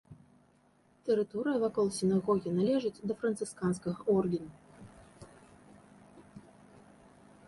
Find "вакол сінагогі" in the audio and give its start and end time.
1.63-2.49